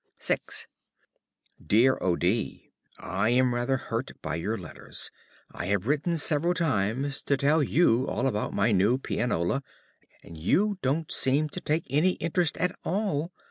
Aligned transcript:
VI 0.19 0.39
Dear 1.63 1.99
O. 2.01 2.15
D., 2.15 2.71
I 2.97 3.29
am 3.29 3.53
rather 3.53 3.77
hurt 3.77 4.09
by 4.23 4.33
your 4.35 4.57
letters. 4.57 5.11
I 5.51 5.67
have 5.67 5.85
written 5.85 6.17
several 6.17 6.55
times 6.55 7.21
to 7.25 7.37
tell 7.37 7.61
you 7.61 8.07
all 8.07 8.25
about 8.25 8.51
my 8.51 8.71
new 8.71 8.97
pianola, 8.97 9.61
and 10.23 10.35
you 10.39 10.79
don't 10.81 11.11
seem 11.11 11.49
to 11.49 11.61
take 11.61 11.85
any 11.91 12.13
interest 12.13 12.57
at 12.57 12.75
all. 12.83 13.31